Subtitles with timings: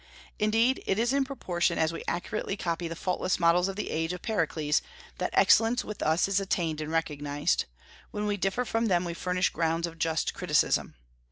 [0.39, 4.13] Indeed, it is in proportion as we accurately copy the faultless models of the age
[4.13, 4.81] of Pericles
[5.19, 7.65] that excellence with us is attained and recognized;
[8.09, 10.95] when we differ from them we furnish grounds of just criticism.